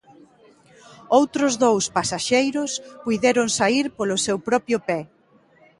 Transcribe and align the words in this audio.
Outros 1.19 1.53
dous 1.63 1.85
pasaxeiros 1.97 2.71
puideron 3.03 3.47
saír 3.57 3.85
polo 3.97 4.17
seu 4.25 4.37
propio 4.47 4.77
pé. 4.87 4.99